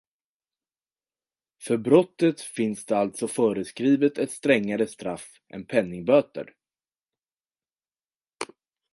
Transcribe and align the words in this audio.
För 1.63 1.77
brottet 1.77 2.41
finns 2.41 2.85
det 2.85 2.97
alltså 2.97 3.27
föreskrivet 3.27 4.17
ett 4.17 4.31
strängare 4.31 4.87
straff 4.87 5.41
än 5.53 5.65
penningböter. 5.65 6.53